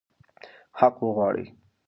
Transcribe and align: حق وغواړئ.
حق 0.79 0.97
وغواړئ. 1.05 1.45